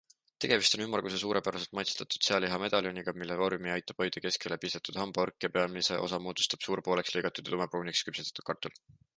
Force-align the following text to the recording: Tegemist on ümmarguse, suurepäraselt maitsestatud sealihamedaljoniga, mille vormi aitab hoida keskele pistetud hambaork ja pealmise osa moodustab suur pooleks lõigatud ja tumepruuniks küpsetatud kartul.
Tegemist 0.43 0.75
on 0.77 0.83
ümmarguse, 0.85 1.17
suurepäraselt 1.23 1.75
maitsestatud 1.79 2.25
sealihamedaljoniga, 2.29 3.13
mille 3.23 3.37
vormi 3.43 3.73
aitab 3.75 4.03
hoida 4.05 4.25
keskele 4.25 4.59
pistetud 4.65 4.99
hambaork 5.03 5.47
ja 5.47 5.53
pealmise 5.59 6.01
osa 6.09 6.21
moodustab 6.29 6.67
suur 6.69 6.83
pooleks 6.89 7.17
lõigatud 7.19 7.53
ja 7.53 7.55
tumepruuniks 7.57 8.05
küpsetatud 8.11 8.49
kartul. 8.51 8.79